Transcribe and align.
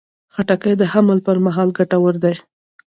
خټکی 0.33 0.73
د 0.77 0.83
حمل 0.91 1.19
پر 1.27 1.37
مهال 1.45 1.69
ګټور 1.77 2.13
دی. 2.23 2.35